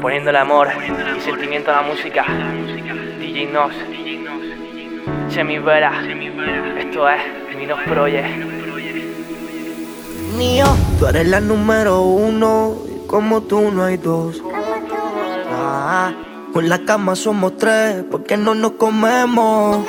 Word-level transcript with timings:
Poniendo 0.00 0.30
el 0.30 0.36
amor 0.36 0.68
y 1.16 1.20
sentimiento 1.20 1.72
a 1.72 1.76
la 1.76 1.82
música. 1.82 2.24
DJ 3.18 3.46
Nos. 3.46 3.72
Chemi 5.28 5.58
Vera. 5.58 5.92
Esto 6.78 7.08
es 7.08 7.56
Minos 7.56 7.80
Project. 7.86 8.28
Mío, 10.36 10.66
tú 10.98 11.06
eres 11.06 11.26
la 11.28 11.40
número 11.40 12.02
uno. 12.02 12.76
Y 12.86 13.06
como 13.06 13.42
tú 13.42 13.70
no 13.72 13.84
hay 13.84 13.96
dos. 13.96 14.40
Ah, 15.50 16.12
con 16.52 16.68
la 16.68 16.78
cama 16.84 17.16
somos 17.16 17.56
tres. 17.56 18.04
porque 18.08 18.36
no 18.36 18.54
nos 18.54 18.72
comemos? 18.72 19.84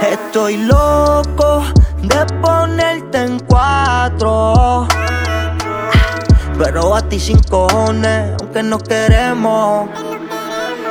Estoy 0.00 0.56
loco 0.56 1.62
de 2.02 2.26
ponerte 2.40 3.18
en 3.18 3.38
cuatro. 3.40 4.86
Pero 6.58 6.94
a 6.94 7.02
ti 7.02 7.20
sin 7.20 7.38
cojones, 7.38 8.36
aunque 8.40 8.62
no 8.62 8.78
queremos. 8.78 9.88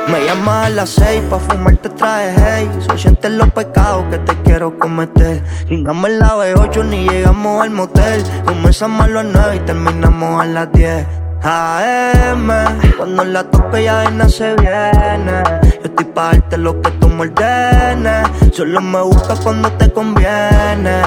Me 0.08 0.24
llamas 0.24 0.66
a 0.66 0.70
las 0.70 0.88
seis 0.88 1.22
pa' 1.28 1.38
fumarte 1.38 1.90
traje 1.90 2.34
hey. 2.36 2.70
Soy 2.86 2.98
sientes 2.98 3.30
los 3.30 3.50
pecados 3.50 4.04
que 4.10 4.18
te 4.18 4.34
quiero 4.42 4.78
cometer. 4.78 5.44
Llegamos 5.68 6.10
la 6.10 6.34
B8 6.34 6.84
ni 6.86 7.08
llegamos 7.08 7.62
al 7.62 7.70
motel. 7.70 8.24
Comenzamos 8.46 9.02
a 9.02 9.08
las 9.08 9.24
nueve 9.26 9.56
y 9.56 9.60
terminamos 9.60 10.40
a 10.40 10.46
las 10.46 10.72
10 10.72 11.06
AM, 11.42 12.48
cuando 12.96 13.24
la 13.24 13.44
toque 13.44 13.84
ya 13.84 14.10
de 14.10 14.28
se 14.28 14.54
viene. 14.56 15.42
Yo 15.62 15.84
estoy 15.84 16.06
pa' 16.06 16.32
darte 16.32 16.56
lo 16.56 16.80
que 16.80 16.90
tú 16.92 17.08
me 17.08 17.22
ordenes. 17.22 18.28
Solo 18.52 18.80
me 18.80 19.02
buscas 19.02 19.38
cuando 19.40 19.70
te 19.72 19.92
conviene. 19.92 21.02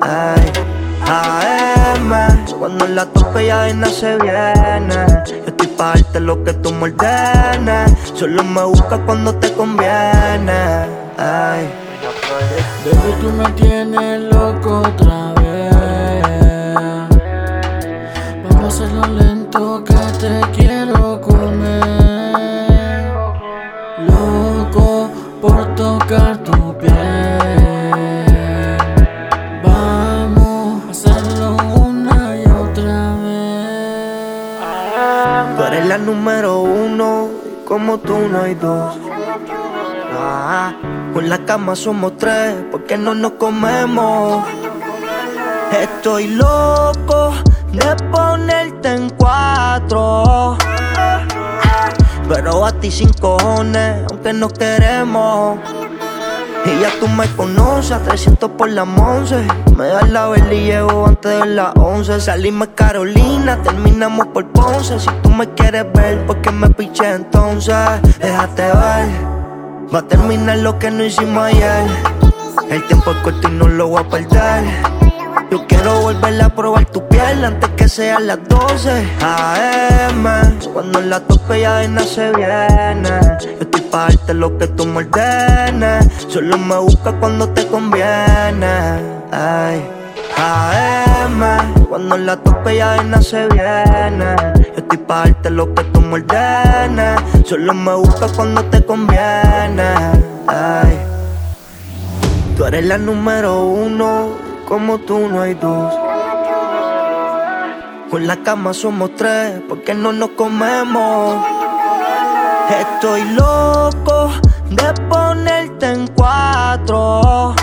AM, 0.00 1.73
cuando 2.58 2.86
la 2.86 3.06
toque 3.06 3.46
ya 3.46 3.62
de 3.62 3.86
se 3.86 4.16
viene. 4.16 5.06
Yo 5.26 5.34
estoy 5.46 5.66
pa' 5.68 5.94
darte 5.94 6.20
lo 6.20 6.42
que 6.44 6.52
tú 6.54 6.72
me 6.72 6.92
Solo 8.14 8.42
me 8.44 8.64
buscas 8.64 9.00
cuando 9.06 9.34
te 9.34 9.52
conviene. 9.52 10.86
Ay. 11.18 11.68
Baby, 12.84 13.14
tú 13.20 13.30
me 13.30 13.48
tienes 13.52 14.32
loco 14.32 14.80
otra 14.80 15.32
vez. 15.40 15.74
Vamos 18.44 18.64
a 18.64 18.66
hacerlo 18.66 19.06
lento 19.06 19.84
que 19.84 19.94
te 20.20 20.40
quiero 20.56 21.20
comer. 21.20 21.84
Loco 24.08 25.10
por 25.40 25.74
tocar 25.74 26.38
tu 26.38 26.76
piel 26.78 27.73
Eres 35.84 35.98
la 35.98 36.06
número 36.06 36.60
uno 36.60 37.28
como 37.66 37.98
tú 37.98 38.16
no 38.16 38.40
hay 38.40 38.54
dos. 38.54 38.96
Ah, 40.18 40.72
con 41.12 41.28
la 41.28 41.44
cama 41.44 41.76
somos 41.76 42.16
tres 42.16 42.54
porque 42.70 42.96
no 42.96 43.14
nos 43.14 43.32
comemos. 43.32 44.46
Estoy 45.78 46.28
loco 46.28 47.34
de 47.70 47.96
ponerte 48.10 48.94
en 48.94 49.10
cuatro. 49.10 50.56
Pero 52.30 52.64
a 52.64 52.72
ti 52.72 52.90
sin 52.90 53.12
cojones, 53.12 54.06
aunque 54.10 54.32
no 54.32 54.48
queremos. 54.48 55.58
Y 56.66 56.80
ya 56.80 56.90
tú 56.98 57.08
me 57.08 57.26
conoces, 57.36 57.92
a 57.92 57.98
300 58.00 58.50
por 58.52 58.70
la 58.70 58.84
11. 58.84 59.46
Me 59.76 59.86
das 59.86 60.10
la 60.10 60.28
vela 60.28 60.54
y 60.54 60.64
llego 60.64 61.06
antes 61.06 61.38
de 61.40 61.46
las 61.46 61.72
11. 61.76 62.20
Salimos 62.20 62.68
Carolina, 62.74 63.62
terminamos 63.62 64.28
por 64.28 64.46
Ponce. 64.50 64.98
Si 64.98 65.10
tú 65.22 65.30
me 65.30 65.48
quieres 65.50 65.84
ver, 65.92 66.24
¿por 66.26 66.40
qué 66.40 66.50
me 66.50 66.70
piché 66.70 67.10
entonces? 67.10 67.76
Déjate 68.18 68.62
ver, 68.62 69.08
va 69.94 69.98
a 69.98 70.08
terminar 70.08 70.58
lo 70.58 70.78
que 70.78 70.90
no 70.90 71.04
hicimos 71.04 71.44
ayer. 71.44 71.86
El 72.70 72.82
tiempo 72.86 73.10
es 73.10 73.16
corto 73.18 73.48
y 73.48 73.52
no 73.52 73.68
lo 73.68 73.88
voy 73.88 74.02
a 74.02 74.08
perder. 74.08 74.64
Yo 75.50 75.66
quiero 75.66 76.00
volver 76.00 76.42
a 76.42 76.48
probar 76.48 76.84
tu 76.86 77.06
piel 77.08 77.44
antes 77.44 77.70
que 77.70 77.88
sean 77.88 78.26
las 78.26 78.38
12 78.48 78.90
AM. 79.20 80.24
Cuando 80.72 81.00
la 81.00 81.20
tope 81.20 81.60
ya 81.60 81.76
de 81.76 82.00
se 82.00 82.32
viene. 82.32 83.20
Yo 83.40 83.50
estoy 83.60 83.80
pa' 83.82 84.08
lo 84.32 84.56
que 84.58 84.66
tú 84.68 84.86
me 84.86 84.98
ordenes. 84.98 86.03
Solo 86.34 86.58
me 86.58 86.76
buscas 86.78 87.14
cuando 87.20 87.48
te 87.50 87.64
conviene. 87.68 88.66
Ay. 89.30 89.88
AM. 90.36 91.86
Cuando 91.88 92.16
la 92.16 92.36
tope 92.36 92.74
ya 92.74 93.00
de 93.00 93.22
se 93.22 93.46
viene. 93.46 94.34
Yo 94.56 94.78
estoy 94.78 94.98
pa' 94.98 95.26
darte 95.26 95.50
lo 95.50 95.72
que 95.72 95.84
tú 95.84 96.00
me 96.00 96.14
ordenes. 96.14 97.20
Solo 97.44 97.72
me 97.72 97.94
buscas 97.94 98.32
cuando 98.32 98.64
te 98.64 98.84
conviene. 98.84 99.94
Ay. 100.48 100.98
Tú 102.56 102.64
eres 102.64 102.84
la 102.84 102.98
número 102.98 103.66
uno, 103.66 104.30
como 104.66 104.98
tú 104.98 105.28
no 105.28 105.40
hay 105.40 105.54
dos. 105.54 105.94
Con 108.10 108.26
la 108.26 108.42
cama 108.42 108.74
somos 108.74 109.14
tres, 109.14 109.62
porque 109.68 109.94
no 109.94 110.12
nos 110.12 110.30
comemos. 110.30 111.46
Estoy 112.80 113.22
loco 113.36 114.32
de 114.70 115.03
en 115.84 116.06
cuatro. 116.08 117.54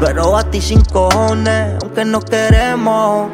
Pero 0.00 0.36
a 0.36 0.44
ti 0.44 0.60
sin 0.60 0.84
cojones, 0.84 1.76
aunque 1.82 2.04
no 2.04 2.20
queremos. 2.20 3.30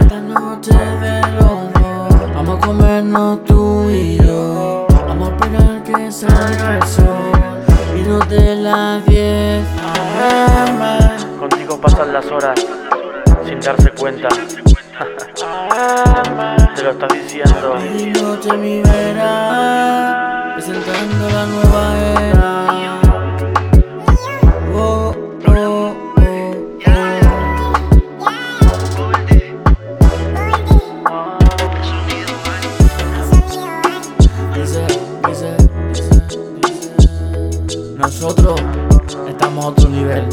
Esta 0.00 0.20
noche 0.20 0.74
de 0.74 1.20
los 1.32 1.72
dos 1.72 2.34
Vamos 2.34 2.58
a 2.58 2.60
comernos 2.66 3.42
tú 3.44 3.88
y 3.88 4.18
yo 4.18 4.86
Vamos 5.08 5.30
a 5.30 5.32
esperar 5.32 5.82
que 5.82 6.12
salga 6.12 6.76
el 6.76 6.82
sol 6.82 7.32
Vino 7.94 8.18
de 8.20 8.56
las 8.56 9.06
10 9.06 9.64
AM 10.22 10.78
Contigo 11.38 11.80
pasan 11.80 12.12
las 12.12 12.26
horas 12.26 12.60
sin 13.46 13.58
darse 13.60 13.90
cuenta. 13.90 14.28
Te 16.76 16.82
lo 16.82 16.90
estás 16.90 17.08
diciendo. 17.12 17.76
Y 17.96 18.06
noche 18.06 18.56
mi 18.56 18.82
vera 18.82 20.29
Presentando 20.62 21.30
la 21.30 21.46
nueva 21.46 21.82
era. 22.20 22.66
Oh, 24.74 25.14
oh, 25.46 25.54
oh, 25.56 25.96
Dice, 34.54 34.84
dice, 35.26 35.56
dice, 35.94 36.20
dice 37.66 37.78
Nosotros 37.96 38.60
estamos 39.30 39.64
a 39.64 39.68
otro 39.68 39.88
nivel. 39.88 40.28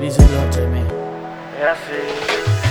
Díselo, 0.00 0.50
Chemi 0.50 0.80
Es 0.80 1.68
así. 1.68 2.61